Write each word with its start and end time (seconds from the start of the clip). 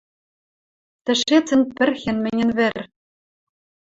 Тӹшецӹн 1.03 1.61
пӹрхен 1.75 2.17
мӹньӹн 2.23 2.49
вӹр. 2.57 2.75